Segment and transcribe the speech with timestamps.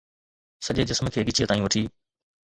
[0.67, 1.81] سڄي جسم کي ڳچيء تائين وٺي